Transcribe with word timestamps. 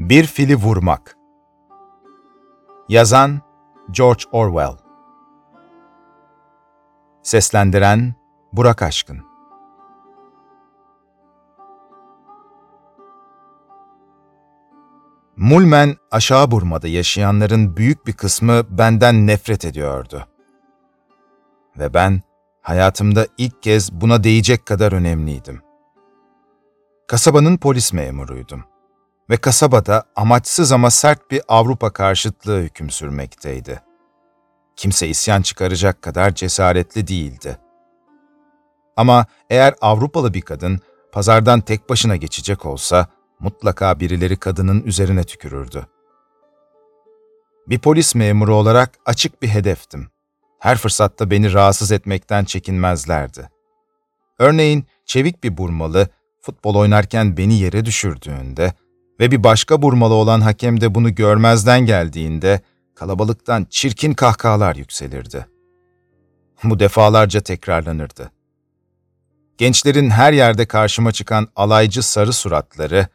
Bir 0.00 0.26
fili 0.26 0.56
vurmak. 0.56 1.16
Yazan 2.88 3.40
George 3.90 4.22
Orwell. 4.32 4.76
Seslendiren 7.22 8.14
Burak 8.52 8.82
Aşkın. 8.82 9.22
Mulmen 15.36 15.96
aşağı 16.10 16.50
Burma'da 16.50 16.88
yaşayanların 16.88 17.76
büyük 17.76 18.06
bir 18.06 18.12
kısmı 18.12 18.78
benden 18.78 19.26
nefret 19.26 19.64
ediyordu. 19.64 20.26
Ve 21.78 21.94
ben 21.94 22.20
hayatımda 22.62 23.26
ilk 23.38 23.62
kez 23.62 23.92
buna 24.00 24.24
değecek 24.24 24.66
kadar 24.66 24.92
önemliydim. 24.92 25.62
Kasabanın 27.08 27.56
polis 27.56 27.92
memuruydum 27.92 28.64
ve 29.30 29.36
kasabada 29.36 30.04
amaçsız 30.16 30.72
ama 30.72 30.90
sert 30.90 31.30
bir 31.30 31.42
Avrupa 31.48 31.90
karşıtlığı 31.90 32.60
hüküm 32.60 32.90
sürmekteydi. 32.90 33.80
Kimse 34.76 35.08
isyan 35.08 35.42
çıkaracak 35.42 36.02
kadar 36.02 36.34
cesaretli 36.34 37.06
değildi. 37.06 37.58
Ama 38.96 39.26
eğer 39.50 39.74
Avrupalı 39.80 40.34
bir 40.34 40.40
kadın 40.40 40.80
pazardan 41.12 41.60
tek 41.60 41.90
başına 41.90 42.16
geçecek 42.16 42.66
olsa 42.66 43.06
mutlaka 43.40 44.00
birileri 44.00 44.36
kadının 44.36 44.82
üzerine 44.82 45.24
tükürürdü. 45.24 45.86
Bir 47.68 47.78
polis 47.78 48.14
memuru 48.14 48.54
olarak 48.54 48.98
açık 49.06 49.42
bir 49.42 49.48
hedeftim. 49.48 50.08
Her 50.58 50.78
fırsatta 50.78 51.30
beni 51.30 51.52
rahatsız 51.52 51.92
etmekten 51.92 52.44
çekinmezlerdi. 52.44 53.48
Örneğin 54.38 54.84
çevik 55.06 55.44
bir 55.44 55.56
burmalı 55.56 56.08
futbol 56.40 56.74
oynarken 56.74 57.36
beni 57.36 57.58
yere 57.58 57.84
düşürdüğünde 57.84 58.72
ve 59.20 59.30
bir 59.30 59.44
başka 59.44 59.82
burmalı 59.82 60.14
olan 60.14 60.40
hakem 60.40 60.80
de 60.80 60.94
bunu 60.94 61.14
görmezden 61.14 61.86
geldiğinde 61.86 62.60
kalabalıktan 62.94 63.66
çirkin 63.70 64.14
kahkahalar 64.14 64.76
yükselirdi. 64.76 65.46
Bu 66.64 66.78
defalarca 66.78 67.40
tekrarlanırdı. 67.40 68.30
Gençlerin 69.58 70.10
her 70.10 70.32
yerde 70.32 70.66
karşıma 70.66 71.12
çıkan 71.12 71.48
alaycı 71.56 72.02
sarı 72.02 72.32
suratları, 72.32 73.06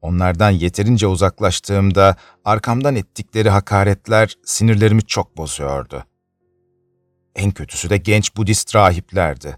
onlardan 0.00 0.50
yeterince 0.50 1.06
uzaklaştığımda 1.06 2.16
arkamdan 2.44 2.96
ettikleri 2.96 3.50
hakaretler 3.50 4.36
sinirlerimi 4.44 5.02
çok 5.02 5.36
bozuyordu. 5.36 6.04
En 7.34 7.50
kötüsü 7.50 7.90
de 7.90 7.96
genç 7.96 8.36
Budist 8.36 8.76
rahiplerdi. 8.76 9.56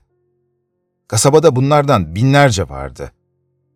Kasabada 1.09 1.57
bunlardan 1.57 2.15
binlerce 2.15 2.69
vardı. 2.69 3.13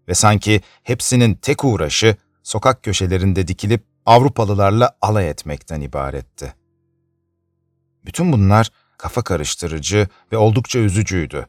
Ve 0.08 0.14
sanki 0.14 0.60
hepsinin 0.82 1.34
tek 1.34 1.64
uğraşı 1.64 2.16
sokak 2.42 2.82
köşelerinde 2.82 3.48
dikilip 3.48 3.84
Avrupalılarla 4.06 4.96
alay 5.02 5.30
etmekten 5.30 5.80
ibaretti. 5.80 6.54
Bütün 8.04 8.32
bunlar 8.32 8.70
kafa 8.98 9.22
karıştırıcı 9.22 10.08
ve 10.32 10.36
oldukça 10.36 10.78
üzücüydü. 10.78 11.46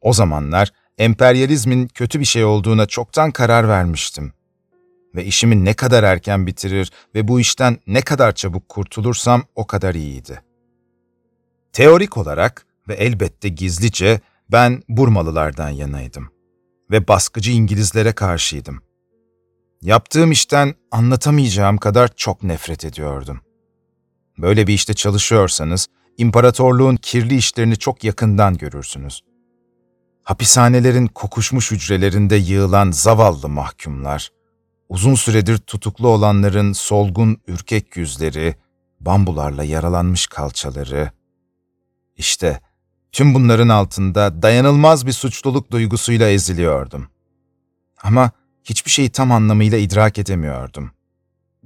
O 0.00 0.12
zamanlar 0.12 0.72
emperyalizmin 0.98 1.88
kötü 1.88 2.20
bir 2.20 2.24
şey 2.24 2.44
olduğuna 2.44 2.86
çoktan 2.86 3.30
karar 3.30 3.68
vermiştim. 3.68 4.32
Ve 5.14 5.24
işimi 5.24 5.64
ne 5.64 5.74
kadar 5.74 6.02
erken 6.02 6.46
bitirir 6.46 6.92
ve 7.14 7.28
bu 7.28 7.40
işten 7.40 7.78
ne 7.86 8.00
kadar 8.00 8.32
çabuk 8.34 8.68
kurtulursam 8.68 9.44
o 9.54 9.66
kadar 9.66 9.94
iyiydi. 9.94 10.42
Teorik 11.72 12.16
olarak 12.16 12.66
ve 12.88 12.94
elbette 12.94 13.48
gizlice 13.48 14.20
ben 14.50 14.82
Burmalılardan 14.88 15.68
yanaydım 15.68 16.37
ve 16.90 17.08
baskıcı 17.08 17.50
İngilizlere 17.50 18.12
karşıydım. 18.12 18.82
Yaptığım 19.82 20.32
işten 20.32 20.74
anlatamayacağım 20.90 21.78
kadar 21.78 22.08
çok 22.16 22.42
nefret 22.42 22.84
ediyordum. 22.84 23.40
Böyle 24.38 24.66
bir 24.66 24.74
işte 24.74 24.94
çalışıyorsanız, 24.94 25.86
imparatorluğun 26.18 26.96
kirli 26.96 27.36
işlerini 27.36 27.76
çok 27.76 28.04
yakından 28.04 28.56
görürsünüz. 28.56 29.22
Hapishanelerin 30.22 31.06
kokuşmuş 31.06 31.70
hücrelerinde 31.70 32.36
yığılan 32.36 32.90
zavallı 32.90 33.48
mahkumlar, 33.48 34.30
uzun 34.88 35.14
süredir 35.14 35.58
tutuklu 35.58 36.08
olanların 36.08 36.72
solgun 36.72 37.40
ürkek 37.46 37.96
yüzleri, 37.96 38.56
bambularla 39.00 39.64
yaralanmış 39.64 40.26
kalçaları. 40.26 41.10
İşte 42.16 42.60
tüm 43.12 43.34
bunların 43.34 43.68
altında 43.68 44.42
dayanılmaz 44.42 45.06
bir 45.06 45.12
suçluluk 45.12 45.70
duygusuyla 45.70 46.28
eziliyordum. 46.28 47.08
Ama 48.02 48.30
hiçbir 48.64 48.90
şeyi 48.90 49.10
tam 49.10 49.32
anlamıyla 49.32 49.78
idrak 49.78 50.18
edemiyordum. 50.18 50.90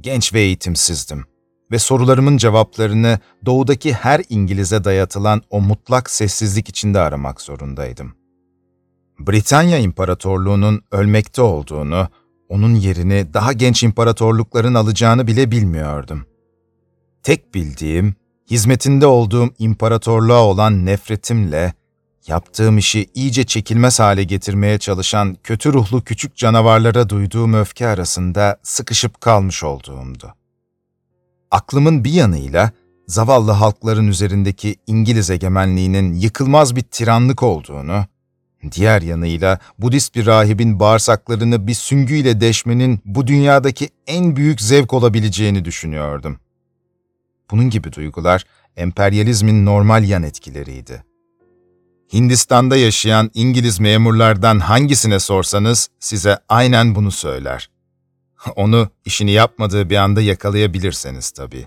Genç 0.01 0.35
ve 0.35 0.41
eğitimsizdim 0.41 1.25
ve 1.73 1.79
sorularımın 1.79 2.37
cevaplarını 2.37 3.19
doğudaki 3.47 3.93
her 3.93 4.23
İngiliz'e 4.29 4.85
dayatılan 4.85 5.43
o 5.51 5.61
mutlak 5.61 6.11
sessizlik 6.11 6.69
içinde 6.69 6.99
aramak 6.99 7.41
zorundaydım. 7.41 8.15
Britanya 9.19 9.79
İmparatorluğu'nun 9.79 10.83
ölmekte 10.91 11.43
olduğunu, 11.43 12.09
onun 12.49 12.75
yerini 12.75 13.35
daha 13.35 13.53
genç 13.53 13.83
imparatorlukların 13.83 14.75
alacağını 14.75 15.27
bile 15.27 15.51
bilmiyordum. 15.51 16.27
Tek 17.23 17.55
bildiğim, 17.55 18.15
hizmetinde 18.53 19.07
olduğum 19.07 19.51
imparatorluğa 19.59 20.43
olan 20.43 20.87
nefretimle 20.87 21.75
yaptığım 22.27 22.79
işi 22.79 23.07
iyice 23.15 23.45
çekilmez 23.45 24.01
hale 24.01 24.25
getirmeye 24.25 24.79
çalışan 24.79 25.37
kötü 25.43 25.73
ruhlu 25.73 26.05
küçük 26.05 26.37
canavarlara 26.37 27.09
duyduğum 27.09 27.55
öfke 27.55 27.87
arasında 27.87 28.57
sıkışıp 28.63 29.21
kalmış 29.21 29.65
olduğumdu. 29.65 30.35
Aklımın 31.51 32.05
bir 32.05 32.13
yanıyla 32.13 32.71
zavallı 33.07 33.51
halkların 33.51 34.09
üzerindeki 34.09 34.77
İngiliz 34.87 35.31
egemenliğinin 35.31 36.15
yıkılmaz 36.15 36.77
bir 36.77 36.83
tiranlık 36.83 37.43
olduğunu, 37.43 38.05
diğer 38.73 39.03
yanıyla 39.03 39.59
Budist 39.79 40.15
bir 40.15 40.27
rahibin 40.27 40.81
bağırsaklarını 40.81 41.67
bir 41.67 41.75
süngüyle 41.75 42.41
deşmenin 42.41 43.01
bu 43.05 43.27
dünyadaki 43.27 43.89
en 44.07 44.37
büyük 44.37 44.61
zevk 44.61 44.93
olabileceğini 44.93 45.65
düşünüyordum. 45.65 46.39
Bunun 47.51 47.71
gibi 47.71 47.93
duygular 47.93 48.45
emperyalizmin 48.77 49.67
normal 49.67 50.05
yan 50.05 50.23
etkileriydi. 50.23 51.05
Hindistan'da 52.13 52.77
yaşayan 52.77 53.31
İngiliz 53.35 53.81
memurlardan 53.81 54.59
hangisine 54.59 55.19
sorsanız 55.19 55.89
size 56.01 56.39
aynen 56.49 56.95
bunu 56.95 57.11
söyler. 57.11 57.71
Onu 58.57 58.89
işini 59.05 59.31
yapmadığı 59.31 59.91
bir 59.91 59.97
anda 59.97 60.21
yakalayabilirseniz 60.21 61.31
tabii. 61.31 61.67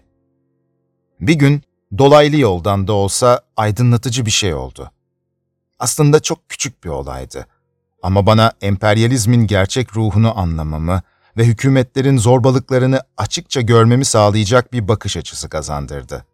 Bir 1.20 1.34
gün 1.34 1.62
dolaylı 1.98 2.38
yoldan 2.38 2.88
da 2.88 2.94
olsa 2.94 3.42
aydınlatıcı 3.58 4.26
bir 4.26 4.32
şey 4.32 4.54
oldu. 4.54 4.92
Aslında 5.80 6.20
çok 6.20 6.50
küçük 6.50 6.84
bir 6.84 6.90
olaydı. 6.90 7.48
Ama 8.04 8.26
bana 8.26 8.52
emperyalizmin 8.62 9.48
gerçek 9.48 9.96
ruhunu 9.96 10.40
anlamamı 10.40 11.02
ve 11.38 11.46
hükümetlerin 11.46 12.18
zorbalıklarını 12.18 13.02
açıkça 13.18 13.62
görmemi 13.62 14.06
sağlayacak 14.06 14.74
bir 14.74 14.88
bakış 14.88 15.18
açısı 15.18 15.50
kazandırdı. 15.50 16.26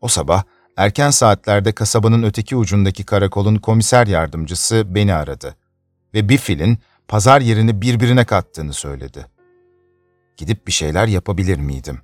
O 0.00 0.08
sabah 0.08 0.42
Erken 0.76 1.10
saatlerde 1.10 1.72
kasabanın 1.72 2.22
öteki 2.22 2.56
ucundaki 2.56 3.04
karakolun 3.04 3.56
komiser 3.56 4.06
yardımcısı 4.06 4.94
beni 4.94 5.14
aradı 5.14 5.56
ve 6.14 6.28
bir 6.28 6.38
filin 6.38 6.78
pazar 7.08 7.40
yerini 7.40 7.82
birbirine 7.82 8.24
kattığını 8.24 8.72
söyledi. 8.72 9.26
Gidip 10.36 10.66
bir 10.66 10.72
şeyler 10.72 11.06
yapabilir 11.06 11.58
miydim? 11.58 12.00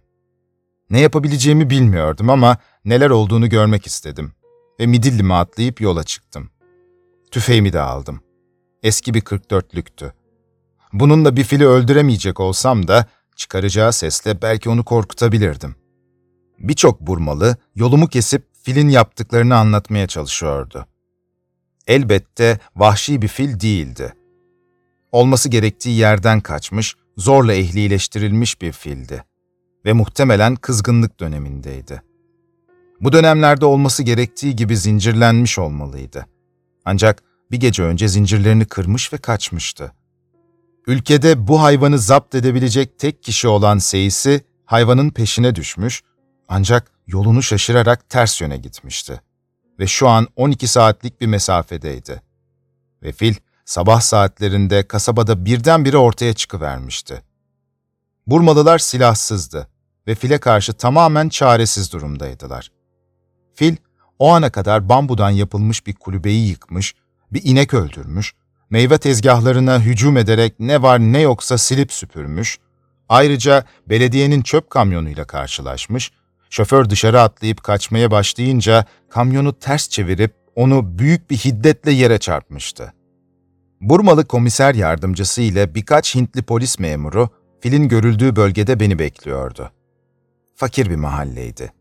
Ne 0.91 1.01
yapabileceğimi 1.01 1.71
bilmiyordum 1.71 2.31
ama 2.31 2.57
neler 2.85 3.11
olduğunu 3.11 3.49
görmek 3.49 3.87
istedim 3.87 4.33
ve 4.81 4.87
midillime 4.87 5.35
atlayıp 5.35 5.81
yola 5.81 6.05
çıktım. 6.05 6.51
Tüfeğimi 7.31 7.73
de 7.73 7.81
aldım. 7.81 8.21
Eski 8.83 9.15
bir 9.15 9.21
44'lüktü. 9.21 10.13
Bununla 11.01 11.37
bir 11.37 11.45
fili 11.45 11.67
öldüremeyecek 11.67 12.41
olsam 12.41 12.89
da 12.89 13.07
çıkaracağı 13.37 13.93
sesle 13.93 14.43
belki 14.43 14.71
onu 14.71 14.85
korkutabilirdim. 14.85 15.75
Birçok 16.59 17.01
burmalı 17.01 17.57
yolumu 17.75 18.09
kesip 18.09 18.47
filin 18.63 18.89
yaptıklarını 18.89 19.57
anlatmaya 19.57 20.07
çalışıyordu. 20.07 20.87
Elbette 21.87 22.59
vahşi 22.77 23.23
bir 23.23 23.29
fil 23.29 23.61
değildi. 23.61 24.15
Olması 25.13 25.49
gerektiği 25.49 25.99
yerden 25.99 26.41
kaçmış, 26.41 26.95
zorla 27.17 27.55
ehlileştirilmiş 27.55 28.63
bir 28.63 28.73
fildi 28.73 29.25
ve 29.85 29.93
muhtemelen 29.93 30.57
kızgınlık 30.57 31.21
dönemindeydi. 31.21 32.03
Bu 33.01 33.13
dönemlerde 33.13 33.67
olması 33.67 34.03
gerektiği 34.03 34.57
gibi 34.57 34.77
zincirlenmiş 34.77 35.59
olmalıydı. 35.59 36.27
Ancak 36.85 37.23
bir 37.51 37.61
gece 37.61 37.83
önce 37.83 38.09
zincirlerini 38.09 38.65
kırmış 38.65 39.13
ve 39.13 39.19
kaçmıştı. 39.19 39.93
Ülkede 40.87 41.49
bu 41.49 41.63
hayvanı 41.63 41.99
zapt 41.99 42.35
edebilecek 42.35 42.99
tek 42.99 43.23
kişi 43.23 43.49
olan 43.49 43.79
Seyisi 43.79 44.45
hayvanın 44.65 45.11
peşine 45.11 45.55
düşmüş 45.55 46.03
ancak 46.49 46.91
yolunu 47.07 47.43
şaşırarak 47.43 48.09
ters 48.09 48.41
yöne 48.41 48.57
gitmişti 48.57 49.21
ve 49.79 49.87
şu 49.87 50.09
an 50.09 50.29
12 50.37 50.69
saatlik 50.69 51.21
bir 51.21 51.27
mesafedeydi. 51.27 52.23
Ve 53.03 53.13
fil 53.13 53.35
sabah 53.65 54.01
saatlerinde 54.01 54.89
kasabada 54.89 55.45
birdenbire 55.45 55.97
ortaya 55.97 56.35
çıkıvermişti 56.35 57.23
Burmalılar 58.27 58.79
silahsızdı 58.79 59.69
ve 60.07 60.15
file 60.15 60.39
karşı 60.39 60.73
tamamen 60.73 61.29
çaresiz 61.29 61.93
durumdaydılar. 61.93 62.73
Fil, 63.55 63.77
o 64.19 64.33
ana 64.33 64.51
kadar 64.51 64.89
bambudan 64.89 65.31
yapılmış 65.31 65.87
bir 65.87 65.95
kulübeyi 65.95 66.49
yıkmış, 66.49 66.95
bir 67.33 67.45
inek 67.45 67.75
öldürmüş, 67.75 68.35
meyve 68.71 68.99
tezgahlarına 68.99 69.81
hücum 69.81 70.17
ederek 70.17 70.55
ne 70.61 70.83
var 70.83 70.99
ne 70.99 71.21
yoksa 71.21 71.59
silip 71.59 71.93
süpürmüş, 71.93 72.59
ayrıca 73.09 73.65
belediyenin 73.87 74.43
çöp 74.43 74.71
kamyonuyla 74.71 75.25
karşılaşmış, 75.25 76.13
şoför 76.51 76.91
dışarı 76.91 77.21
atlayıp 77.21 77.63
kaçmaya 77.63 78.11
başlayınca 78.11 78.85
kamyonu 79.11 79.59
ters 79.59 79.89
çevirip 79.89 80.35
onu 80.55 80.99
büyük 80.99 81.31
bir 81.31 81.37
hiddetle 81.37 81.93
yere 81.93 82.19
çarpmıştı. 82.19 82.93
Burmalı 83.81 84.25
komiser 84.25 84.75
yardımcısı 84.75 85.43
ile 85.43 85.75
birkaç 85.75 86.15
Hintli 86.15 86.43
polis 86.43 86.79
memuru 86.79 87.29
filin 87.61 87.89
görüldüğü 87.89 88.37
bölgede 88.37 88.81
beni 88.81 88.99
bekliyordu. 88.99 89.71
Fakir 90.55 90.91
bir 90.91 90.97
mahalleydi. 90.97 91.73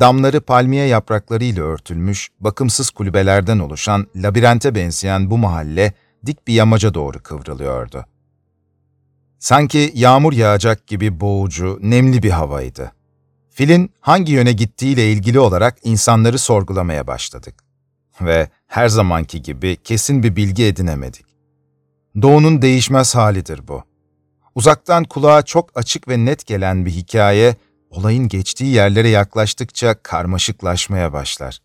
Damları 0.00 0.40
palmiye 0.40 0.86
yapraklarıyla 0.86 1.64
örtülmüş, 1.64 2.28
bakımsız 2.40 2.90
kulübelerden 2.90 3.58
oluşan 3.58 4.06
labirente 4.16 4.74
benzeyen 4.74 5.30
bu 5.30 5.38
mahalle 5.38 5.92
dik 6.26 6.48
bir 6.48 6.54
yamaca 6.54 6.94
doğru 6.94 7.22
kıvrılıyordu. 7.22 8.06
Sanki 9.38 9.92
yağmur 9.94 10.32
yağacak 10.32 10.86
gibi 10.86 11.20
boğucu, 11.20 11.78
nemli 11.82 12.22
bir 12.22 12.30
havaydı. 12.30 12.92
Filin 13.50 13.90
hangi 14.00 14.32
yöne 14.32 14.52
gittiğiyle 14.52 15.12
ilgili 15.12 15.40
olarak 15.40 15.76
insanları 15.82 16.38
sorgulamaya 16.38 17.06
başladık. 17.06 17.54
Ve 18.20 18.48
her 18.66 18.88
zamanki 18.88 19.42
gibi 19.42 19.76
kesin 19.76 20.22
bir 20.22 20.36
bilgi 20.36 20.64
edinemedik. 20.64 21.26
Doğunun 22.22 22.62
değişmez 22.62 23.14
halidir 23.14 23.68
bu. 23.68 23.82
Uzaktan 24.54 25.04
kulağa 25.04 25.42
çok 25.42 25.70
açık 25.78 26.08
ve 26.08 26.24
net 26.24 26.46
gelen 26.46 26.86
bir 26.86 26.90
hikaye, 26.90 27.56
olayın 27.90 28.28
geçtiği 28.28 28.74
yerlere 28.74 29.08
yaklaştıkça 29.08 30.02
karmaşıklaşmaya 30.02 31.12
başlar. 31.12 31.58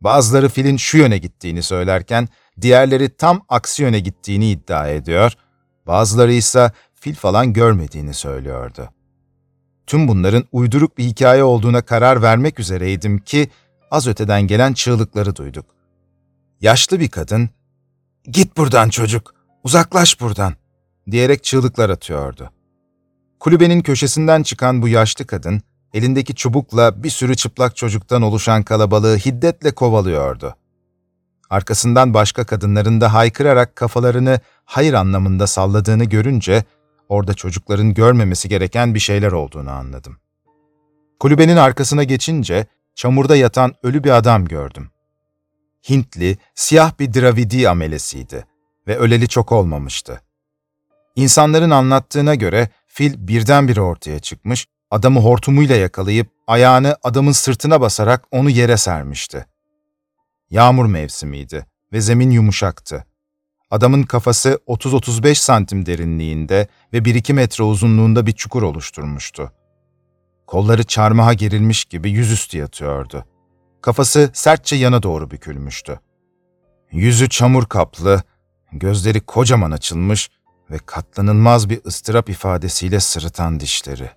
Bazıları 0.00 0.48
filin 0.48 0.76
şu 0.76 0.98
yöne 0.98 1.18
gittiğini 1.18 1.62
söylerken, 1.62 2.28
diğerleri 2.62 3.16
tam 3.16 3.44
aksi 3.48 3.82
yöne 3.82 4.00
gittiğini 4.00 4.50
iddia 4.50 4.88
ediyor, 4.88 5.32
bazıları 5.86 6.32
ise 6.32 6.70
fil 6.94 7.14
falan 7.14 7.52
görmediğini 7.52 8.14
söylüyordu. 8.14 8.88
Tüm 9.86 10.08
bunların 10.08 10.44
uyduruk 10.52 10.98
bir 10.98 11.04
hikaye 11.04 11.44
olduğuna 11.44 11.82
karar 11.82 12.22
vermek 12.22 12.60
üzereydim 12.60 13.18
ki, 13.18 13.48
az 13.90 14.06
öteden 14.06 14.42
gelen 14.42 14.72
çığlıkları 14.72 15.36
duyduk. 15.36 15.66
Yaşlı 16.60 17.00
bir 17.00 17.08
kadın, 17.08 17.50
''Git 18.24 18.56
buradan 18.56 18.88
çocuk, 18.88 19.34
uzaklaş 19.64 20.20
buradan.'' 20.20 20.56
diyerek 21.10 21.44
çığlıklar 21.44 21.90
atıyordu. 21.90 22.50
Kulübenin 23.40 23.80
köşesinden 23.80 24.42
çıkan 24.42 24.82
bu 24.82 24.88
yaşlı 24.88 25.26
kadın, 25.26 25.62
elindeki 25.94 26.34
çubukla 26.34 27.02
bir 27.02 27.10
sürü 27.10 27.36
çıplak 27.36 27.76
çocuktan 27.76 28.22
oluşan 28.22 28.62
kalabalığı 28.62 29.16
hiddetle 29.16 29.74
kovalıyordu. 29.74 30.54
Arkasından 31.52 32.14
başka 32.14 32.44
kadınların 32.44 33.00
da 33.00 33.14
haykırarak 33.14 33.76
kafalarını 33.76 34.40
hayır 34.64 34.94
anlamında 34.94 35.46
salladığını 35.46 36.04
görünce, 36.04 36.64
orada 37.08 37.34
çocukların 37.34 37.94
görmemesi 37.94 38.48
gereken 38.48 38.94
bir 38.94 38.98
şeyler 38.98 39.32
olduğunu 39.32 39.70
anladım. 39.70 40.16
Kulübenin 41.20 41.56
arkasına 41.56 42.04
geçince, 42.04 42.66
çamurda 42.94 43.36
yatan 43.36 43.74
ölü 43.82 44.04
bir 44.04 44.10
adam 44.10 44.44
gördüm. 44.44 44.90
Hintli, 45.90 46.38
siyah 46.54 46.98
bir 46.98 47.14
Dravidi 47.14 47.68
amelesiydi 47.68 48.46
ve 48.86 48.96
öleli 48.96 49.28
çok 49.28 49.52
olmamıştı. 49.52 50.20
İnsanların 51.16 51.70
anlattığına 51.70 52.34
göre 52.34 52.68
fil 52.86 53.28
birdenbire 53.28 53.80
ortaya 53.80 54.18
çıkmış, 54.18 54.66
adamı 54.90 55.20
hortumuyla 55.20 55.76
yakalayıp 55.76 56.28
ayağını 56.46 56.96
adamın 57.02 57.32
sırtına 57.32 57.80
basarak 57.80 58.24
onu 58.30 58.50
yere 58.50 58.76
sermişti. 58.76 59.46
Yağmur 60.52 60.86
mevsimiydi 60.86 61.66
ve 61.92 62.00
zemin 62.00 62.30
yumuşaktı. 62.30 63.04
Adamın 63.70 64.02
kafası 64.02 64.58
30-35 64.66 65.34
santim 65.34 65.86
derinliğinde 65.86 66.68
ve 66.92 66.98
1-2 66.98 67.32
metre 67.32 67.64
uzunluğunda 67.64 68.26
bir 68.26 68.32
çukur 68.32 68.62
oluşturmuştu. 68.62 69.52
Kolları 70.46 70.84
çarmıha 70.84 71.34
gerilmiş 71.34 71.84
gibi 71.84 72.10
yüzüstü 72.10 72.58
yatıyordu. 72.58 73.24
Kafası 73.80 74.30
sertçe 74.32 74.76
yana 74.76 75.02
doğru 75.02 75.30
bükülmüştü. 75.30 76.00
Yüzü 76.90 77.28
çamur 77.28 77.66
kaplı, 77.66 78.22
gözleri 78.72 79.20
kocaman 79.20 79.70
açılmış 79.70 80.30
ve 80.70 80.78
katlanılmaz 80.86 81.70
bir 81.70 81.80
ıstırap 81.86 82.28
ifadesiyle 82.28 83.00
sırıtan 83.00 83.60
dişleri. 83.60 84.10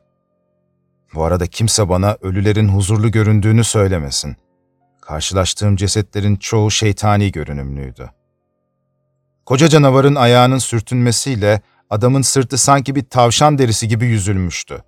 Bu 1.14 1.24
arada 1.24 1.48
kimse 1.48 1.90
bana 1.90 2.18
ölülerin 2.22 2.68
huzurlu 2.68 3.12
göründüğünü 3.12 3.64
söylemesin. 3.64 4.38
Karşılaştığım 5.06 5.75
cesetlerin 5.75 6.36
çoğu 6.36 6.72
şeytani 6.72 7.31
görünümlüydü. 7.31 8.10
Koca 9.46 9.68
canavarın 9.68 10.16
ayağının 10.16 10.57
sürtünmesiyle 10.57 11.62
adamın 11.90 12.22
sırtı 12.22 12.57
sanki 12.57 12.96
bir 12.96 13.04
tavşan 13.04 13.57
derisi 13.57 13.88
gibi 13.88 14.06
yüzülmüştü. 14.06 14.84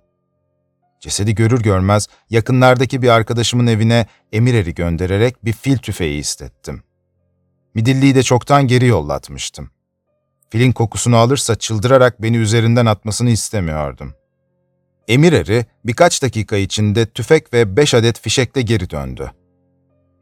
Cesedi 1.00 1.34
görür 1.34 1.62
görmez 1.62 2.06
yakınlardaki 2.30 3.02
bir 3.02 3.08
arkadaşımın 3.08 3.66
evine 3.66 4.06
emir 4.32 4.54
eri 4.54 4.74
göndererek 4.74 5.44
bir 5.44 5.52
fil 5.52 5.78
tüfeği 5.78 6.20
istettim. 6.20 6.82
Midilliyi 7.74 8.14
de 8.14 8.22
çoktan 8.22 8.66
geri 8.66 8.86
yollatmıştım. 8.86 9.70
Filin 10.50 10.72
kokusunu 10.72 11.16
alırsa 11.16 11.54
çıldırarak 11.54 12.22
beni 12.22 12.36
üzerinden 12.36 12.86
atmasını 12.86 13.30
istemiyordum. 13.30 14.14
Emir 15.08 15.32
eri 15.32 15.66
birkaç 15.84 16.22
dakika 16.22 16.56
içinde 16.56 17.06
tüfek 17.06 17.52
ve 17.52 17.76
beş 17.76 17.94
adet 17.94 18.20
fişekle 18.20 18.62
geri 18.62 18.90
döndü. 18.90 19.32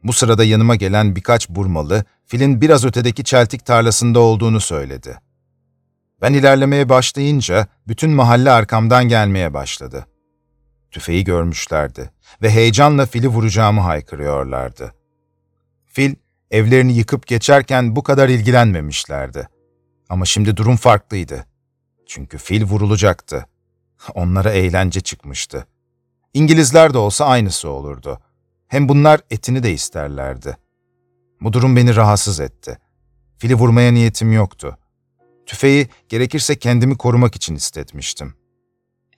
Bu 0.07 0.13
sırada 0.13 0.43
yanıma 0.43 0.75
gelen 0.75 1.15
birkaç 1.15 1.49
burmalı, 1.49 2.05
filin 2.25 2.61
biraz 2.61 2.85
ötedeki 2.85 3.23
çeltik 3.23 3.65
tarlasında 3.65 4.19
olduğunu 4.19 4.59
söyledi. 4.59 5.19
Ben 6.21 6.33
ilerlemeye 6.33 6.89
başlayınca 6.89 7.67
bütün 7.87 8.11
mahalle 8.11 8.51
arkamdan 8.51 9.07
gelmeye 9.07 9.53
başladı. 9.53 10.07
Tüfeği 10.91 11.23
görmüşlerdi 11.23 12.11
ve 12.41 12.51
heyecanla 12.51 13.05
fili 13.05 13.27
vuracağımı 13.27 13.81
haykırıyorlardı. 13.81 14.93
Fil, 15.85 16.15
evlerini 16.51 16.93
yıkıp 16.93 17.27
geçerken 17.27 17.95
bu 17.95 18.03
kadar 18.03 18.29
ilgilenmemişlerdi. 18.29 19.47
Ama 20.09 20.25
şimdi 20.25 20.57
durum 20.57 20.75
farklıydı. 20.75 21.45
Çünkü 22.05 22.37
fil 22.37 22.63
vurulacaktı. 22.63 23.45
Onlara 24.13 24.51
eğlence 24.51 25.01
çıkmıştı. 25.01 25.67
İngilizler 26.33 26.93
de 26.93 26.97
olsa 26.97 27.25
aynısı 27.25 27.69
olurdu. 27.69 28.19
Hem 28.67 28.89
bunlar 28.89 29.21
etini 29.31 29.63
de 29.63 29.73
isterlerdi. 29.73 30.57
Bu 31.41 31.53
durum 31.53 31.75
beni 31.75 31.95
rahatsız 31.95 32.39
etti. 32.39 32.77
Fili 33.37 33.55
vurmaya 33.55 33.91
niyetim 33.91 34.33
yoktu. 34.33 34.77
Tüfeği 35.45 35.87
gerekirse 36.09 36.59
kendimi 36.59 36.97
korumak 36.97 37.35
için 37.35 37.55
istetmiştim. 37.55 38.33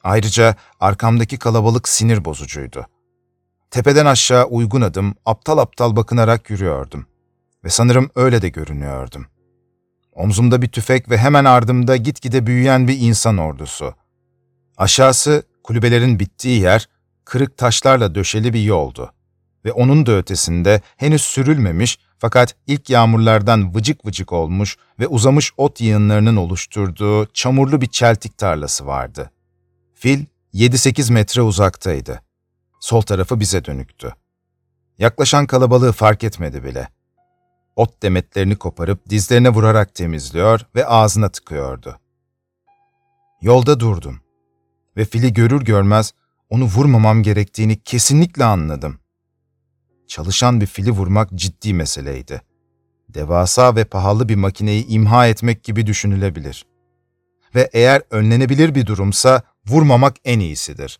Ayrıca 0.03 0.55
arkamdaki 0.79 1.37
kalabalık 1.39 1.87
sinir 1.87 2.25
bozucuydu. 2.25 2.85
Tepeden 3.71 4.05
aşağı 4.05 4.45
uygun 4.45 4.81
adım, 4.81 5.15
aptal 5.25 5.57
aptal 5.57 5.95
bakınarak 5.95 6.49
yürüyordum. 6.49 7.05
Ve 7.63 7.69
sanırım 7.69 8.09
öyle 8.15 8.41
de 8.41 8.49
görünüyordum. 8.49 9.25
Omzumda 10.13 10.61
bir 10.61 10.67
tüfek 10.67 11.09
ve 11.09 11.17
hemen 11.17 11.45
ardımda 11.45 11.95
gitgide 11.95 12.47
büyüyen 12.47 12.87
bir 12.87 12.99
insan 12.99 13.37
ordusu. 13.37 13.93
Aşağısı 14.77 15.43
kulübelerin 15.63 16.19
bittiği 16.19 16.61
yer, 16.61 16.89
kırık 17.25 17.57
taşlarla 17.57 18.15
döşeli 18.15 18.53
bir 18.53 18.63
yoldu. 18.63 19.13
Ve 19.65 19.71
onun 19.71 20.05
da 20.05 20.11
ötesinde 20.11 20.81
henüz 20.97 21.21
sürülmemiş 21.21 21.99
fakat 22.17 22.55
ilk 22.67 22.89
yağmurlardan 22.89 23.75
vıcık 23.75 24.05
vıcık 24.05 24.33
olmuş 24.33 24.77
ve 24.99 25.07
uzamış 25.07 25.51
ot 25.57 25.81
yığınlarının 25.81 26.35
oluşturduğu 26.35 27.25
çamurlu 27.33 27.81
bir 27.81 27.87
çeltik 27.87 28.37
tarlası 28.37 28.85
vardı. 28.85 29.31
Fil 29.95 30.25
7-8 30.53 31.13
metre 31.13 31.41
uzaktaydı. 31.41 32.21
Sol 32.79 33.01
tarafı 33.01 33.39
bize 33.39 33.65
dönüktü. 33.65 34.13
Yaklaşan 34.97 35.45
kalabalığı 35.45 35.91
fark 35.91 36.23
etmedi 36.23 36.63
bile. 36.63 36.87
Ot 37.75 38.03
demetlerini 38.03 38.55
koparıp 38.55 39.09
dizlerine 39.09 39.49
vurarak 39.49 39.95
temizliyor 39.95 40.61
ve 40.75 40.85
ağzına 40.85 41.29
tıkıyordu. 41.29 41.99
Yolda 43.41 43.79
durdum 43.79 44.21
ve 44.97 45.05
fili 45.05 45.33
görür 45.33 45.61
görmez 45.61 46.13
onu 46.49 46.63
vurmamam 46.63 47.23
gerektiğini 47.23 47.79
kesinlikle 47.83 48.43
anladım. 48.43 48.98
Çalışan 50.09 50.61
bir 50.61 50.65
fili 50.65 50.91
vurmak 50.91 51.33
ciddi 51.35 51.73
meseleydi. 51.73 52.41
Devasa 53.09 53.75
ve 53.75 53.83
pahalı 53.83 54.29
bir 54.29 54.35
makineyi 54.35 54.87
imha 54.87 55.27
etmek 55.27 55.63
gibi 55.63 55.85
düşünülebilir. 55.85 56.65
Ve 57.55 57.69
eğer 57.73 58.01
önlenebilir 58.11 58.75
bir 58.75 58.85
durumsa 58.85 59.41
vurmamak 59.67 60.15
en 60.25 60.39
iyisidir. 60.39 60.99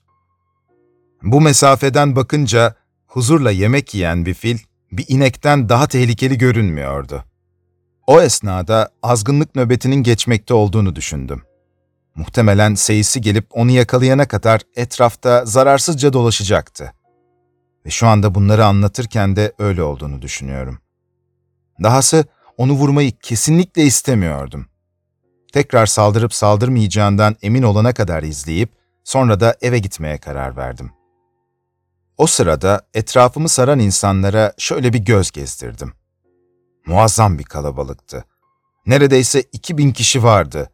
Bu 1.24 1.42
mesafeden 1.42 2.16
bakınca 2.16 2.76
huzurla 3.08 3.52
yemek 3.52 3.94
yiyen 3.94 4.26
bir 4.26 4.34
fil 4.34 4.58
bir 4.92 5.06
inekten 5.08 5.70
daha 5.70 5.88
tehlikeli 5.88 6.38
görünmüyordu. 6.38 7.24
O 8.08 8.22
esnada 8.22 8.90
azgınlık 9.04 9.56
nöbetinin 9.56 10.04
geçmekte 10.04 10.54
olduğunu 10.54 10.96
düşündüm. 10.96 11.42
Muhtemelen 12.16 12.76
seyisi 12.76 13.22
gelip 13.22 13.46
onu 13.52 13.72
yakalayana 13.72 14.28
kadar 14.28 14.62
etrafta 14.76 15.46
zararsızca 15.46 16.14
dolaşacaktı. 16.14 16.94
Ve 17.86 17.90
şu 17.90 18.08
anda 18.08 18.36
bunları 18.36 18.66
anlatırken 18.66 19.36
de 19.36 19.54
öyle 19.60 19.84
olduğunu 19.84 20.22
düşünüyorum. 20.22 20.80
Dahası 21.84 22.26
onu 22.58 22.74
vurmayı 22.74 23.12
kesinlikle 23.12 23.84
istemiyordum. 23.84 24.66
Tekrar 25.54 25.86
saldırıp 25.86 26.34
saldırmayacağından 26.34 27.36
emin 27.42 27.64
olana 27.64 27.94
kadar 27.94 28.24
izleyip 28.24 28.70
sonra 29.04 29.40
da 29.40 29.56
eve 29.62 29.80
gitmeye 29.80 30.18
karar 30.18 30.58
verdim. 30.58 30.92
O 32.18 32.28
sırada 32.28 32.82
etrafımı 32.94 33.50
saran 33.50 33.80
insanlara 33.80 34.54
şöyle 34.58 34.94
bir 34.94 35.00
göz 35.00 35.32
gezdirdim. 35.32 35.94
Muazzam 36.86 37.40
bir 37.40 37.44
kalabalıktı. 37.44 38.26
Neredeyse 38.86 39.42
2000 39.52 39.92
kişi 39.92 40.24
vardı 40.24 40.70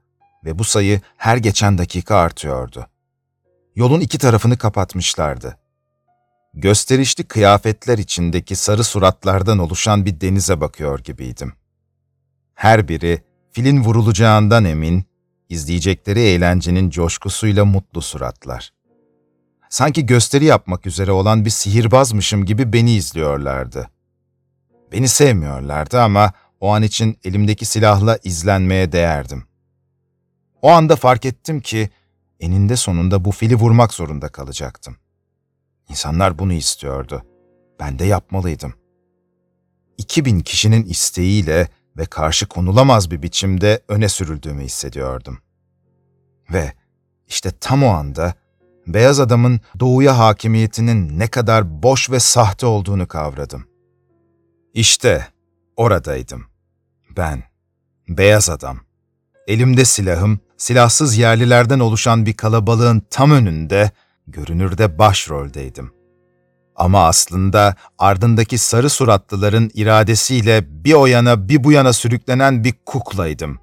ve 0.45 0.59
bu 0.59 0.63
sayı 0.63 1.01
her 1.17 1.37
geçen 1.37 1.77
dakika 1.77 2.15
artıyordu. 2.15 2.87
Yolun 3.75 3.99
iki 3.99 4.17
tarafını 4.17 4.57
kapatmışlardı. 4.57 5.57
Gösterişli 6.55 7.23
kıyafetler 7.23 7.97
içindeki 7.97 8.55
sarı 8.55 8.83
suratlardan 8.83 9.59
oluşan 9.59 10.05
bir 10.05 10.21
denize 10.21 10.61
bakıyor 10.61 10.99
gibiydim. 10.99 11.53
Her 12.53 12.87
biri 12.87 13.23
filin 13.51 13.83
vurulacağından 13.83 14.65
emin, 14.65 15.03
izleyecekleri 15.49 16.19
eğlencenin 16.19 16.89
coşkusuyla 16.89 17.65
mutlu 17.65 18.01
suratlar. 18.01 18.73
Sanki 19.69 20.05
gösteri 20.05 20.45
yapmak 20.45 20.85
üzere 20.85 21.11
olan 21.11 21.45
bir 21.45 21.49
sihirbazmışım 21.49 22.45
gibi 22.45 22.73
beni 22.73 22.95
izliyorlardı. 22.95 23.89
Beni 24.91 25.07
sevmiyorlardı 25.07 26.01
ama 26.01 26.33
o 26.59 26.73
an 26.73 26.83
için 26.83 27.17
elimdeki 27.23 27.65
silahla 27.65 28.19
izlenmeye 28.23 28.91
değerdim. 28.91 29.43
O 30.61 30.69
anda 30.69 30.95
fark 30.95 31.25
ettim 31.25 31.61
ki 31.61 31.89
eninde 32.39 32.75
sonunda 32.75 33.25
bu 33.25 33.31
fili 33.31 33.55
vurmak 33.55 33.93
zorunda 33.93 34.29
kalacaktım. 34.29 34.97
İnsanlar 35.89 36.39
bunu 36.39 36.53
istiyordu. 36.53 37.23
Ben 37.79 37.99
de 37.99 38.05
yapmalıydım. 38.05 38.73
2000 39.97 40.39
kişinin 40.39 40.85
isteğiyle 40.85 41.67
ve 41.97 42.05
karşı 42.05 42.45
konulamaz 42.45 43.11
bir 43.11 43.21
biçimde 43.21 43.81
öne 43.87 44.09
sürüldüğümü 44.09 44.63
hissediyordum. 44.63 45.37
Ve 46.53 46.73
işte 47.27 47.51
tam 47.59 47.83
o 47.83 47.87
anda 47.87 48.33
beyaz 48.87 49.19
adamın 49.19 49.59
doğuya 49.79 50.17
hakimiyetinin 50.17 51.19
ne 51.19 51.27
kadar 51.27 51.83
boş 51.83 52.09
ve 52.11 52.19
sahte 52.19 52.65
olduğunu 52.65 53.07
kavradım. 53.07 53.67
İşte 54.73 55.27
oradaydım. 55.77 56.45
Ben, 57.17 57.43
beyaz 58.09 58.49
adam. 58.49 58.79
Elimde 59.47 59.85
silahım, 59.85 60.39
silahsız 60.57 61.17
yerlilerden 61.17 61.79
oluşan 61.79 62.25
bir 62.25 62.33
kalabalığın 62.33 63.01
tam 63.09 63.31
önünde, 63.31 63.91
görünürde 64.27 64.99
başroldeydim. 64.99 65.91
Ama 66.75 67.07
aslında 67.07 67.75
ardındaki 67.99 68.57
sarı 68.57 68.89
suratlıların 68.89 69.71
iradesiyle 69.73 70.83
bir 70.83 70.93
o 70.93 71.05
yana 71.05 71.49
bir 71.49 71.63
bu 71.63 71.71
yana 71.71 71.93
sürüklenen 71.93 72.63
bir 72.63 72.73
kuklaydım. 72.85 73.59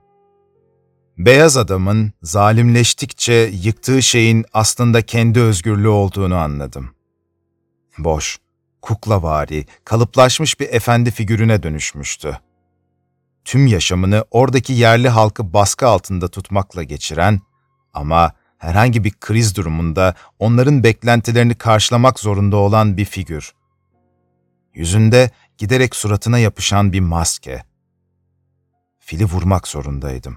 Beyaz 1.19 1.57
adamın 1.57 2.13
zalimleştikçe 2.23 3.51
yıktığı 3.53 4.03
şeyin 4.03 4.45
aslında 4.53 5.03
kendi 5.03 5.41
özgürlüğü 5.41 5.89
olduğunu 5.89 6.37
anladım. 6.37 6.91
Boş, 7.99 8.39
kuklavari, 8.83 9.67
kalıplaşmış 9.85 10.61
bir 10.61 10.69
efendi 10.71 11.11
figürüne 11.11 11.63
dönüşmüştü. 11.63 12.39
Tüm 13.45 13.67
yaşamını 13.67 14.25
oradaki 14.31 14.73
yerli 14.73 15.09
halkı 15.09 15.53
baskı 15.53 15.87
altında 15.87 16.29
tutmakla 16.29 16.83
geçiren 16.83 17.41
ama 17.95 18.33
herhangi 18.63 19.05
bir 19.05 19.11
kriz 19.11 19.57
durumunda 19.57 20.15
onların 20.39 20.85
beklentilerini 20.85 21.55
karşılamak 21.55 22.21
zorunda 22.21 22.57
olan 22.57 22.97
bir 22.97 23.05
figür. 23.05 23.53
Yüzünde 24.75 25.31
giderek 25.59 25.97
suratına 25.97 26.39
yapışan 26.39 26.93
bir 26.93 27.01
maske. 27.01 27.63
Fili 28.99 29.25
vurmak 29.25 29.69
zorundaydım. 29.69 30.37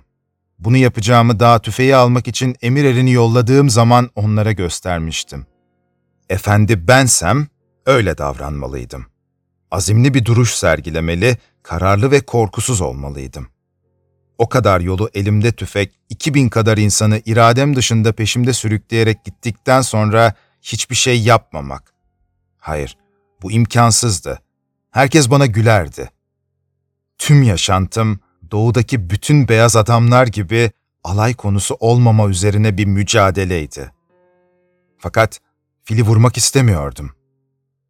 Bunu 0.60 0.78
yapacağımı 0.78 1.40
daha 1.40 1.60
tüfeği 1.60 1.96
almak 1.96 2.28
için 2.28 2.56
emir 2.62 2.84
erini 2.84 3.12
yolladığım 3.12 3.70
zaman 3.70 4.10
onlara 4.16 4.52
göstermiştim. 4.52 5.46
Efendi 6.30 6.88
bensem 6.88 7.48
öyle 7.86 8.18
davranmalıydım. 8.18 9.06
Azimli 9.72 10.14
bir 10.14 10.26
duruş 10.26 10.54
sergilemeli, 10.54 11.38
kararlı 11.64 12.12
ve 12.12 12.22
korkusuz 12.22 12.82
olmalıydım. 12.82 13.48
O 14.38 14.50
kadar 14.50 14.82
yolu 14.82 15.10
elimde 15.14 15.52
tüfek, 15.52 16.00
2000 16.10 16.50
kadar 16.50 16.78
insanı 16.78 17.22
iradem 17.26 17.76
dışında 17.76 18.14
peşimde 18.14 18.54
sürükleyerek 18.54 19.26
gittikten 19.26 19.82
sonra 19.82 20.34
hiçbir 20.62 20.96
şey 20.96 21.22
yapmamak. 21.22 21.94
Hayır, 22.58 22.98
bu 23.42 23.52
imkansızdı. 23.52 24.40
Herkes 24.92 25.30
bana 25.30 25.46
gülerdi. 25.46 26.10
Tüm 27.18 27.44
yaşantım 27.44 28.20
doğudaki 28.52 29.10
bütün 29.10 29.48
beyaz 29.48 29.76
adamlar 29.76 30.28
gibi 30.28 30.72
alay 31.04 31.34
konusu 31.34 31.78
olmama 31.80 32.30
üzerine 32.30 32.78
bir 32.78 32.86
mücadeleydi. 32.86 33.92
Fakat 34.98 35.40
fili 35.84 36.04
vurmak 36.04 36.38
istemiyordum. 36.38 37.12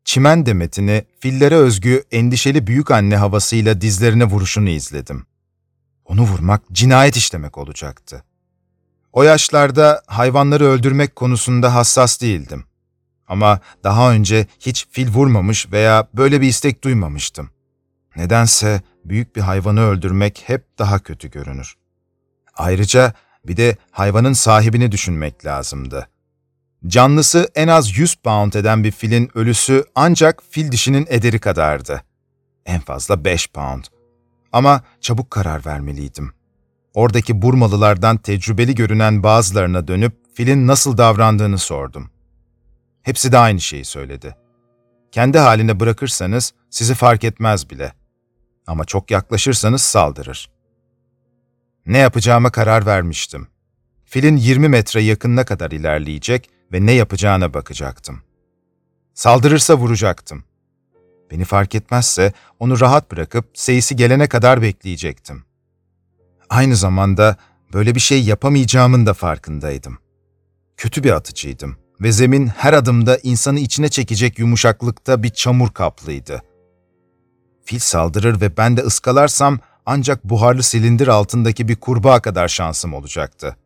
Çimen 0.06 0.46
demetini 0.46 1.06
fillere 1.20 1.56
özgü 1.56 2.04
endişeli 2.12 2.68
büyük 2.68 2.92
anne 2.92 3.18
havasıyla 3.18 3.82
dizlerine 3.82 4.26
vuruşunu 4.26 4.70
izledim. 4.70 5.26
Onu 6.06 6.22
vurmak 6.22 6.62
cinayet 6.72 7.16
işlemek 7.16 7.58
olacaktı. 7.58 8.24
O 9.14 9.24
yaşlarda 9.24 10.02
hayvanları 10.08 10.66
öldürmek 10.66 11.16
konusunda 11.16 11.76
hassas 11.76 12.22
değildim. 12.22 12.66
Ama 13.28 13.60
daha 13.84 14.12
önce 14.12 14.48
hiç 14.60 14.88
fil 14.92 15.08
vurmamış 15.08 15.72
veya 15.72 16.08
böyle 16.14 16.42
bir 16.42 16.48
istek 16.48 16.84
duymamıştım. 16.84 17.50
Nedense 18.16 18.82
büyük 19.06 19.36
bir 19.36 19.42
hayvanı 19.42 19.82
öldürmek 19.82 20.44
hep 20.46 20.80
daha 20.80 21.00
kötü 21.00 21.32
görünür. 21.32 21.76
Ayrıca 22.54 23.14
bir 23.46 23.58
de 23.58 23.78
hayvanın 23.92 24.34
sahibini 24.34 24.92
düşünmek 24.92 25.46
lazımdı. 25.46 26.08
Canlısı 26.88 27.50
en 27.56 27.68
az 27.68 27.98
100 27.98 28.16
pound 28.16 28.54
eden 28.54 28.84
bir 28.84 28.92
filin 28.92 29.32
ölüsü 29.36 29.84
ancak 29.96 30.44
fil 30.50 30.72
dişinin 30.72 31.08
ederi 31.10 31.40
kadardı. 31.40 32.04
En 32.66 32.80
fazla 32.80 33.26
5 33.26 33.48
pound. 33.48 33.84
Ama 34.56 34.82
çabuk 35.02 35.32
karar 35.32 35.66
vermeliydim. 35.66 36.34
Oradaki 36.94 37.42
Burmalılardan 37.42 38.18
tecrübeli 38.18 38.76
görünen 38.76 39.24
bazılarına 39.24 39.88
dönüp 39.88 40.14
filin 40.34 40.68
nasıl 40.68 40.98
davrandığını 40.98 41.58
sordum. 41.58 42.10
Hepsi 43.04 43.32
de 43.32 43.38
aynı 43.38 43.62
şeyi 43.62 43.86
söyledi. 43.86 44.36
Kendi 45.12 45.38
haline 45.38 45.80
bırakırsanız 45.80 46.54
sizi 46.70 46.94
fark 46.94 47.24
etmez 47.24 47.70
bile. 47.70 47.94
Ama 48.68 48.86
çok 48.86 49.12
yaklaşırsanız 49.12 49.82
saldırır. 49.82 50.50
Ne 51.86 51.98
yapacağıma 51.98 52.52
karar 52.52 52.86
vermiştim. 52.86 53.48
Filin 54.06 54.38
20 54.38 54.70
metre 54.70 55.02
yakınına 55.02 55.46
kadar 55.46 55.72
ilerleyecek 55.72 56.50
ve 56.74 56.86
ne 56.86 56.92
yapacağına 56.92 57.54
bakacaktım. 57.54 58.22
Saldırırsa 59.14 59.78
vuracaktım. 59.78 60.44
Beni 61.36 61.46
fark 61.46 61.76
etmezse 61.76 62.34
onu 62.60 62.80
rahat 62.80 63.12
bırakıp 63.12 63.46
seyisi 63.54 63.96
gelene 63.96 64.28
kadar 64.28 64.62
bekleyecektim. 64.62 65.44
Aynı 66.50 66.76
zamanda 66.76 67.38
böyle 67.74 67.96
bir 67.96 68.00
şey 68.00 68.24
yapamayacağımın 68.24 69.06
da 69.06 69.14
farkındaydım. 69.14 69.98
Kötü 70.78 71.04
bir 71.04 71.12
atıcıydım 71.12 71.78
ve 72.02 72.12
zemin 72.12 72.48
her 72.48 72.74
adımda 72.74 73.18
insanı 73.18 73.60
içine 73.60 73.90
çekecek 73.90 74.40
yumuşaklıkta 74.40 75.24
bir 75.24 75.30
çamur 75.30 75.70
kaplıydı. 75.70 76.42
Fil 77.66 77.80
saldırır 77.80 78.42
ve 78.42 78.58
ben 78.58 78.78
de 78.78 78.82
ıskalarsam 78.82 79.60
ancak 79.86 80.24
buharlı 80.24 80.64
silindir 80.64 81.08
altındaki 81.08 81.68
bir 81.68 81.76
kurbağa 81.76 82.22
kadar 82.22 82.48
şansım 82.48 82.94
olacaktı. 82.94 83.58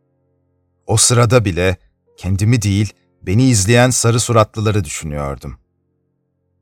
O 0.88 0.98
sırada 0.98 1.46
bile 1.46 1.78
kendimi 2.18 2.62
değil, 2.62 2.94
beni 3.22 3.44
izleyen 3.44 3.90
sarı 3.90 4.20
suratlıları 4.20 4.84
düşünüyordum. 4.84 5.58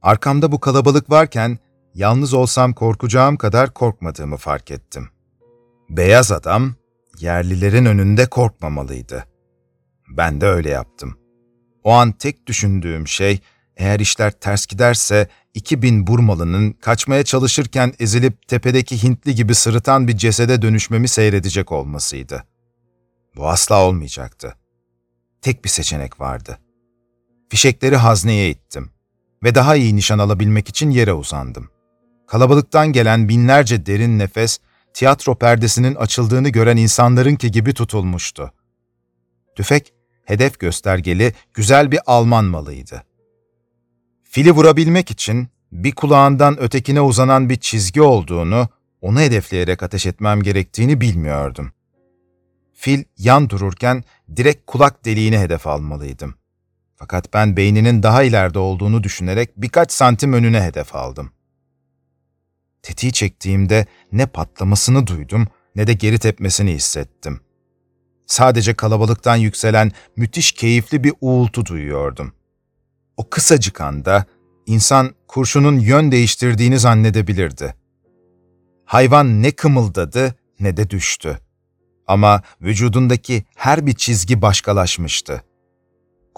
Arkamda 0.02 0.52
bu 0.52 0.60
kalabalık 0.60 1.10
varken 1.10 1.58
yalnız 1.94 2.34
olsam 2.34 2.74
korkacağım 2.74 3.38
kadar 3.38 3.74
korkmadığımı 3.74 4.38
fark 4.38 4.72
ettim. 4.72 5.10
Beyaz 5.90 6.32
adam 6.32 6.76
yerlilerin 7.20 7.86
önünde 7.86 8.26
korkmamalıydı. 8.26 9.26
Ben 10.10 10.42
de 10.42 10.46
öyle 10.46 10.70
yaptım. 10.70 11.18
O 11.84 11.92
an 11.92 12.12
tek 12.12 12.48
düşündüğüm 12.48 13.08
şey 13.08 13.40
eğer 13.78 14.00
işler 14.00 14.32
ters 14.32 14.66
giderse 14.66 15.28
2000 15.54 16.08
Burmalı'nın 16.08 16.72
kaçmaya 16.72 17.24
çalışırken 17.24 17.94
ezilip 18.00 18.48
tepedeki 18.48 19.04
Hintli 19.04 19.36
gibi 19.36 19.56
sırıtan 19.56 20.08
bir 20.08 20.18
cesede 20.18 20.62
dönüşmemi 20.62 21.08
seyredecek 21.08 21.72
olmasıydı. 21.72 22.44
Bu 23.36 23.48
asla 23.48 23.86
olmayacaktı. 23.86 24.56
Tek 25.42 25.64
bir 25.64 25.70
seçenek 25.70 26.20
vardı. 26.20 26.58
Fişekleri 27.50 27.96
hazneye 27.96 28.50
ittim 28.50 28.90
ve 29.44 29.56
daha 29.56 29.76
iyi 29.76 29.96
nişan 29.96 30.20
alabilmek 30.20 30.70
için 30.70 30.90
yere 30.90 31.14
uzandım. 31.14 31.70
Kalabalıktan 32.28 32.92
gelen 32.92 33.30
binlerce 33.30 33.86
derin 33.86 34.20
nefes, 34.20 34.60
tiyatro 34.94 35.36
perdesinin 35.36 35.96
açıldığını 35.96 36.50
gören 36.50 36.78
insanlarınki 36.78 37.52
gibi 37.52 37.74
tutulmuştu. 37.74 38.52
Tüfek, 39.56 39.94
hedef 40.26 40.60
göstergeli, 40.60 41.34
güzel 41.54 41.92
bir 41.92 42.00
Alman 42.06 42.46
malıydı. 42.46 43.04
Fili 44.24 44.52
vurabilmek 44.52 45.12
için 45.12 45.48
bir 45.72 45.92
kulağından 45.92 46.60
ötekine 46.60 47.02
uzanan 47.02 47.50
bir 47.50 47.56
çizgi 47.56 48.02
olduğunu, 48.02 48.68
onu 49.02 49.20
hedefleyerek 49.20 49.84
ateş 49.84 50.06
etmem 50.06 50.42
gerektiğini 50.42 51.02
bilmiyordum. 51.02 51.72
Fil 52.74 53.04
yan 53.18 53.50
dururken 53.50 54.04
direkt 54.36 54.66
kulak 54.66 55.06
deliğine 55.06 55.40
hedef 55.40 55.68
almalıydım. 55.68 56.36
Fakat 56.98 57.34
ben 57.34 57.58
beyninin 57.58 58.04
daha 58.04 58.24
ileride 58.24 58.60
olduğunu 58.60 59.04
düşünerek 59.04 59.50
birkaç 59.58 59.92
santim 59.92 60.34
önüne 60.34 60.64
hedef 60.64 60.96
aldım. 60.96 61.32
Tetiği 62.82 63.14
çektiğimde 63.14 63.86
ne 64.12 64.26
patlamasını 64.26 65.08
duydum 65.08 65.48
ne 65.76 65.88
de 65.88 65.94
geri 65.94 66.20
tepmesini 66.20 66.74
hissettim. 66.74 67.40
Sadece 68.26 68.74
kalabalıktan 68.74 69.36
yükselen 69.36 69.92
müthiş 70.16 70.52
keyifli 70.52 71.04
bir 71.04 71.14
uğultu 71.22 71.66
duyuyordum. 71.66 72.34
O 73.18 73.30
kısacık 73.30 73.82
anda 73.82 74.26
insan 74.66 75.16
kurşunun 75.28 75.80
yön 75.80 76.12
değiştirdiğini 76.12 76.80
zannedebilirdi. 76.80 77.76
Hayvan 78.86 79.44
ne 79.44 79.52
kımıldadı 79.52 80.36
ne 80.60 80.78
de 80.78 80.90
düştü. 80.90 81.40
Ama 82.08 82.42
vücudundaki 82.62 83.46
her 83.56 83.86
bir 83.86 83.94
çizgi 83.94 84.42
başkalaşmıştı. 84.42 85.44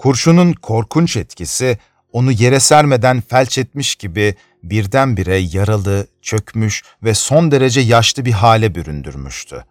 Kurşunun 0.00 0.52
korkunç 0.52 1.16
etkisi 1.16 1.78
onu 2.12 2.32
yere 2.32 2.60
sermeden 2.60 3.20
felç 3.20 3.58
etmiş 3.58 3.94
gibi 3.94 4.34
birdenbire 4.62 5.36
yaralı, 5.36 6.06
çökmüş 6.22 6.82
ve 7.02 7.14
son 7.14 7.50
derece 7.50 7.80
yaşlı 7.80 8.24
bir 8.24 8.32
hale 8.32 8.74
büründürmüştü. 8.74 9.64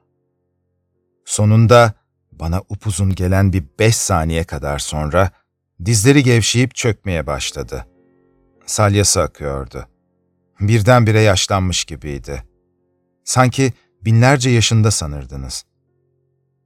Sonunda 1.25 1.93
bana 2.31 2.61
upuzun 2.69 3.15
gelen 3.15 3.53
bir 3.53 3.63
beş 3.79 3.95
saniye 3.95 4.43
kadar 4.43 4.79
sonra 4.79 5.31
dizleri 5.85 6.23
gevşeyip 6.23 6.75
çökmeye 6.75 7.27
başladı. 7.27 7.85
Salyası 8.65 9.21
akıyordu. 9.21 9.87
Birdenbire 10.59 11.21
yaşlanmış 11.21 11.85
gibiydi. 11.85 12.43
Sanki 13.23 13.73
binlerce 14.01 14.49
yaşında 14.49 14.91
sanırdınız. 14.91 15.65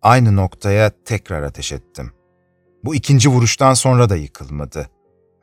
Aynı 0.01 0.36
noktaya 0.36 0.91
tekrar 1.05 1.43
ateş 1.43 1.72
ettim. 1.72 2.13
Bu 2.83 2.95
ikinci 2.95 3.29
vuruştan 3.29 3.73
sonra 3.73 4.09
da 4.09 4.15
yıkılmadı 4.15 4.89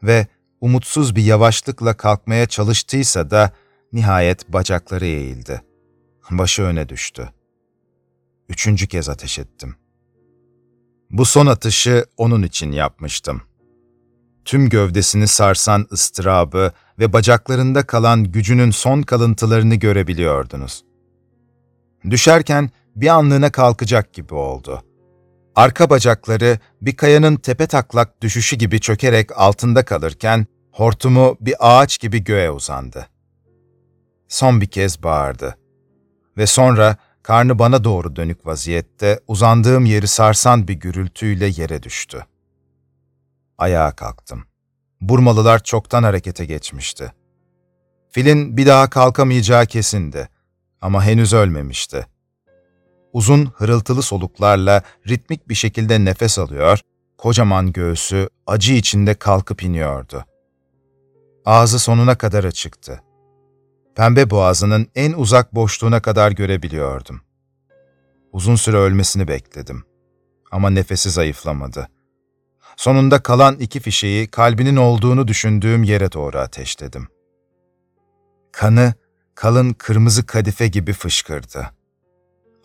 ve 0.02 0.26
umutsuz 0.61 1.16
bir 1.16 1.23
yavaşlıkla 1.23 1.97
kalkmaya 1.97 2.47
çalıştıysa 2.47 3.30
da 3.30 3.52
nihayet 3.92 4.49
bacakları 4.49 5.06
eğildi. 5.06 5.62
Başı 6.30 6.62
öne 6.62 6.88
düştü. 6.88 7.30
Üçüncü 8.49 8.87
kez 8.87 9.09
ateş 9.09 9.38
ettim. 9.38 9.75
Bu 11.11 11.25
son 11.25 11.47
atışı 11.47 12.06
onun 12.16 12.42
için 12.42 12.73
yapmıştım. 12.73 13.42
Tüm 14.44 14.68
gövdesini 14.68 15.26
sarsan 15.26 15.87
ıstırabı 15.92 16.73
ve 16.99 17.12
bacaklarında 17.12 17.87
kalan 17.87 18.25
gücünün 18.25 18.70
son 18.70 19.02
kalıntılarını 19.02 19.75
görebiliyordunuz. 19.75 20.85
Düşerken 22.11 22.70
bir 22.97 23.09
anlığına 23.09 23.52
kalkacak 23.52 24.12
gibi 24.12 24.35
oldu. 24.35 24.82
Arka 25.61 25.90
bacakları 25.90 26.59
bir 26.83 26.97
kayanın 26.97 27.37
tepe 27.37 27.67
taklak 27.67 28.23
düşüşü 28.23 28.57
gibi 28.57 28.81
çökerek 28.81 29.38
altında 29.38 29.85
kalırken 29.85 30.47
hortumu 30.73 31.37
bir 31.40 31.55
ağaç 31.59 32.00
gibi 32.00 32.25
göğe 32.25 32.50
uzandı. 32.50 33.09
Son 34.29 34.61
bir 34.61 34.67
kez 34.67 35.02
bağırdı. 35.02 35.59
Ve 36.37 36.47
sonra 36.47 36.97
karnı 37.23 37.59
bana 37.59 37.85
doğru 37.85 38.17
dönük 38.17 38.47
vaziyette 38.47 39.21
uzandığım 39.29 39.85
yeri 39.85 40.09
sarsan 40.09 40.69
bir 40.69 40.75
gürültüyle 40.75 41.47
yere 41.47 41.83
düştü. 41.83 42.26
Ayağa 43.58 43.91
kalktım. 43.91 44.45
Burmalılar 45.00 45.63
çoktan 45.63 46.02
harekete 46.02 46.45
geçmişti. 46.45 47.13
Filin 48.11 48.56
bir 48.56 48.67
daha 48.67 48.91
kalkamayacağı 48.91 49.67
kesindi 49.67 50.28
ama 50.80 51.04
henüz 51.04 51.32
ölmemişti. 51.32 52.06
Uzun 53.12 53.46
hırıltılı 53.46 54.02
soluklarla 54.02 54.82
ritmik 55.08 55.49
bir 55.49 55.54
şekilde 55.54 56.04
nefes 56.04 56.38
alıyor, 56.38 56.80
kocaman 57.18 57.73
göğsü 57.73 58.28
acı 58.46 58.73
içinde 58.73 59.14
kalkıp 59.14 59.62
iniyordu. 59.62 60.25
Ağzı 61.44 61.78
sonuna 61.78 62.18
kadar 62.18 62.44
açıktı. 62.44 63.02
Pembe 63.96 64.30
boğazının 64.30 64.86
en 64.94 65.12
uzak 65.12 65.54
boşluğuna 65.54 66.02
kadar 66.02 66.30
görebiliyordum. 66.32 67.20
Uzun 68.32 68.56
süre 68.56 68.76
ölmesini 68.76 69.28
bekledim. 69.28 69.84
Ama 70.50 70.70
nefesi 70.70 71.10
zayıflamadı. 71.10 71.88
Sonunda 72.76 73.23
kalan 73.23 73.54
iki 73.54 73.80
fişeği 73.80 74.26
kalbinin 74.26 74.76
olduğunu 74.76 75.28
düşündüğüm 75.28 75.82
yere 75.82 76.12
doğru 76.12 76.38
ateşledim. 76.38 77.08
Kanı 78.52 78.94
kalın 79.34 79.73
kırmızı 79.73 80.26
kadife 80.26 80.68
gibi 80.68 80.92
fışkırdı. 80.92 81.70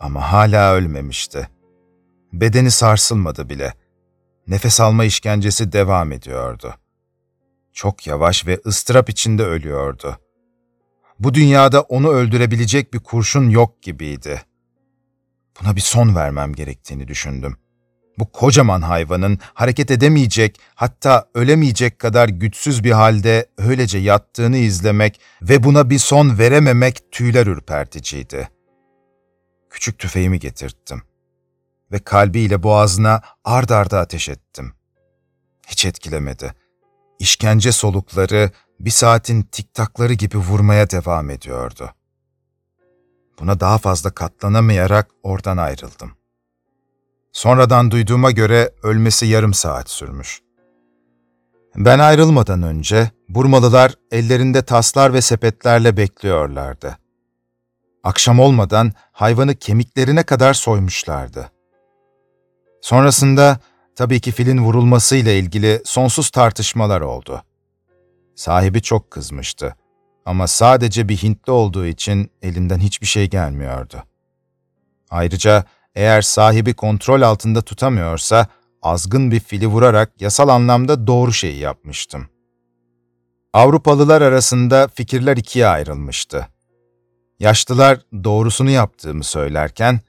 Ama 0.00 0.32
hala 0.32 0.74
ölmemişti. 0.74 1.48
Bedeni 2.32 2.70
sarsılmadı 2.70 3.48
bile. 3.48 3.74
Nefes 4.46 4.80
alma 4.80 5.04
işkencesi 5.04 5.72
devam 5.72 6.12
ediyordu. 6.12 6.74
Çok 7.72 8.06
yavaş 8.06 8.46
ve 8.46 8.60
ıstırap 8.66 9.10
içinde 9.10 9.44
ölüyordu. 9.44 10.18
Bu 11.18 11.34
dünyada 11.34 11.80
onu 11.80 12.08
öldürebilecek 12.08 12.94
bir 12.94 12.98
kurşun 12.98 13.48
yok 13.48 13.82
gibiydi. 13.82 14.42
Buna 15.60 15.76
bir 15.76 15.80
son 15.80 16.16
vermem 16.16 16.52
gerektiğini 16.52 17.08
düşündüm. 17.08 17.56
Bu 18.18 18.32
kocaman 18.32 18.82
hayvanın 18.82 19.38
hareket 19.54 19.90
edemeyecek, 19.90 20.60
hatta 20.74 21.28
ölemeyecek 21.34 21.98
kadar 21.98 22.28
güçsüz 22.28 22.84
bir 22.84 22.90
halde 22.90 23.46
öylece 23.58 23.98
yattığını 23.98 24.56
izlemek 24.56 25.20
ve 25.42 25.62
buna 25.62 25.90
bir 25.90 25.98
son 25.98 26.38
verememek 26.38 27.12
tüyler 27.12 27.46
ürperticiydi. 27.46 28.55
Küçük 29.76 29.98
tüfeğimi 29.98 30.38
getirttim 30.38 31.02
ve 31.92 31.98
kalbiyle 31.98 32.62
boğazına 32.62 33.20
ard 33.44 33.68
arda 33.68 34.00
ateş 34.00 34.28
ettim. 34.28 34.72
Hiç 35.66 35.84
etkilemedi. 35.84 36.54
İşkence 37.18 37.72
solukları 37.72 38.50
bir 38.80 38.90
saatin 38.90 39.42
tiktakları 39.42 40.12
gibi 40.12 40.36
vurmaya 40.36 40.90
devam 40.90 41.30
ediyordu. 41.30 41.90
Buna 43.38 43.60
daha 43.60 43.78
fazla 43.78 44.10
katlanamayarak 44.10 45.10
oradan 45.22 45.56
ayrıldım. 45.56 46.12
Sonradan 47.32 47.90
duyduğuma 47.90 48.30
göre 48.30 48.70
ölmesi 48.82 49.26
yarım 49.26 49.54
saat 49.54 49.90
sürmüş. 49.90 50.42
Ben 51.76 51.98
ayrılmadan 51.98 52.62
önce 52.62 53.10
Burmalılar 53.28 53.94
ellerinde 54.10 54.62
taslar 54.62 55.12
ve 55.12 55.20
sepetlerle 55.20 55.96
bekliyorlardı. 55.96 56.98
Akşam 58.06 58.40
olmadan 58.40 58.92
hayvanı 59.12 59.54
kemiklerine 59.54 60.22
kadar 60.22 60.54
soymuşlardı. 60.54 61.50
Sonrasında 62.80 63.58
tabii 63.96 64.20
ki 64.20 64.32
filin 64.32 64.58
vurulmasıyla 64.58 65.32
ilgili 65.32 65.82
sonsuz 65.84 66.30
tartışmalar 66.30 67.00
oldu. 67.00 67.42
Sahibi 68.34 68.82
çok 68.82 69.10
kızmıştı 69.10 69.76
ama 70.24 70.46
sadece 70.46 71.08
bir 71.08 71.16
Hintli 71.16 71.52
olduğu 71.52 71.86
için 71.86 72.30
elinden 72.42 72.78
hiçbir 72.78 73.06
şey 73.06 73.30
gelmiyordu. 73.30 74.02
Ayrıca 75.10 75.64
eğer 75.94 76.22
sahibi 76.22 76.74
kontrol 76.74 77.22
altında 77.22 77.62
tutamıyorsa 77.62 78.46
azgın 78.82 79.30
bir 79.30 79.40
fili 79.40 79.66
vurarak 79.66 80.20
yasal 80.20 80.48
anlamda 80.48 81.06
doğru 81.06 81.32
şeyi 81.32 81.58
yapmıştım. 81.58 82.28
Avrupalılar 83.52 84.22
arasında 84.22 84.88
fikirler 84.88 85.36
ikiye 85.36 85.66
ayrılmıştı. 85.66 86.48
Yaşlılar 87.40 88.00
doğrusunu 88.24 88.70
yaptığımı 88.70 89.24
söylerken, 89.24 90.00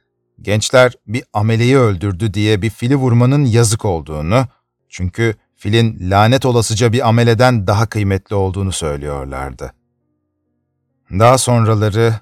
gençler 0.42 0.94
bir 1.08 1.24
ameleyi 1.34 1.78
öldürdü 1.78 2.34
diye 2.34 2.62
bir 2.62 2.70
fili 2.70 2.96
vurmanın 2.96 3.46
yazık 3.46 3.86
olduğunu, 3.86 4.46
çünkü 4.90 5.36
filin 5.56 5.98
lanet 6.12 6.46
olasıca 6.46 6.94
bir 6.94 7.08
ameleden 7.08 7.68
daha 7.68 7.86
kıymetli 7.86 8.36
olduğunu 8.36 8.72
söylüyorlardı. 8.72 9.74
Daha 11.12 11.38
sonraları, 11.38 12.13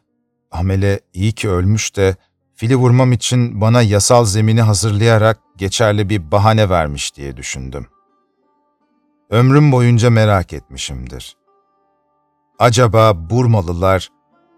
amele 0.52 1.00
iyi 1.14 1.32
ki 1.32 1.50
ölmüş 1.50 1.96
de 1.96 2.16
fili 2.56 2.76
vurmam 2.76 3.12
için 3.12 3.62
bana 3.62 3.82
yasal 3.82 4.26
zemini 4.26 4.62
hazırlayarak 4.62 5.40
geçerli 5.58 6.10
bir 6.10 6.32
bahane 6.32 6.70
vermiş 6.70 7.16
diye 7.16 7.38
düşündüm. 7.38 7.88
Ömrüm 9.30 9.72
boyunca 9.72 10.10
merak 10.10 10.54
etmişimdir. 10.54 11.38
Acaba 12.60 13.30
Burmalılar 13.30 14.10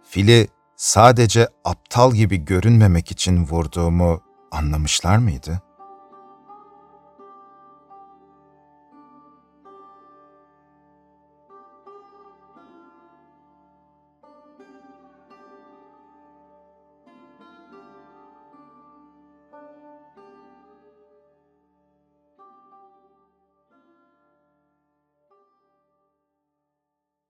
fili 0.10 0.48
sadece 0.76 1.48
aptal 1.66 2.14
gibi 2.14 2.38
görünmemek 2.38 3.12
için 3.12 3.48
vurduğumu 3.48 4.22
anlamışlar 4.52 5.18
mıydı?'' 5.18 5.67